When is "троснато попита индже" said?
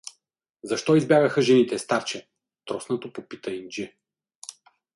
2.65-3.97